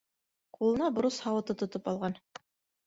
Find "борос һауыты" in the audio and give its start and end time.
0.95-1.59